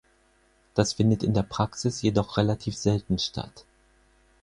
[0.73, 3.65] Das findet in der Praxis jedoch relativ selten statt.